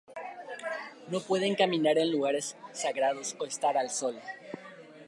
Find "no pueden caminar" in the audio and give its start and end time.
1.11-1.99